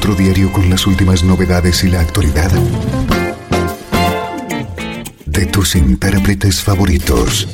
[0.00, 2.50] encuentro diario con las últimas novedades y la actualidad
[5.26, 7.46] de tus intérpretes favoritos.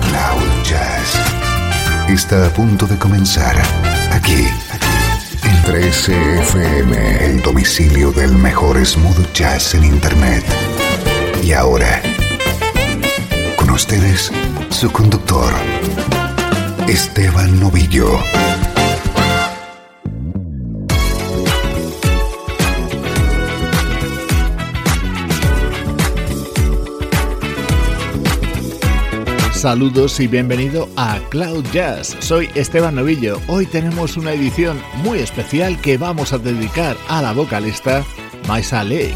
[0.00, 3.60] Cloud Jazz está a punto de comenzar
[4.10, 4.46] aquí,
[5.42, 10.44] en 13FM, el domicilio del mejor smooth jazz en Internet.
[11.42, 12.00] Y ahora,
[13.56, 14.32] con ustedes,
[14.70, 15.52] su conductor,
[16.88, 18.18] Esteban Novillo.
[29.62, 32.16] Saludos y bienvenido a Cloud Jazz.
[32.18, 33.40] Soy Esteban Novillo.
[33.46, 38.04] Hoy tenemos una edición muy especial que vamos a dedicar a la vocalista
[38.48, 39.14] Maisa Lake.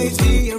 [0.00, 0.49] Always be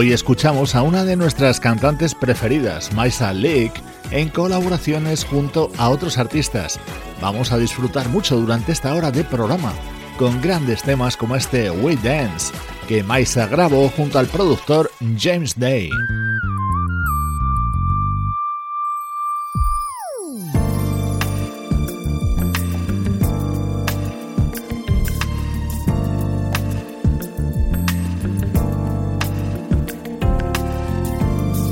[0.00, 3.74] Hoy escuchamos a una de nuestras cantantes preferidas, Maisa Lake,
[4.10, 6.80] en colaboraciones junto a otros artistas.
[7.20, 9.74] Vamos a disfrutar mucho durante esta hora de programa,
[10.18, 12.50] con grandes temas como este We Dance,
[12.88, 15.90] que Maisa grabó junto al productor James Day.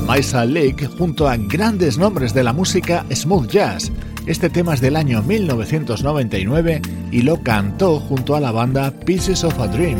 [0.09, 3.91] Maisa Lake junto a grandes nombres de la música smooth jazz.
[4.25, 9.59] Este tema es del año 1999 y lo cantó junto a la banda Pieces of
[9.59, 9.99] a Dream.